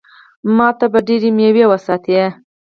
[0.55, 2.21] ما ته به ډېرې مېوې وساتي.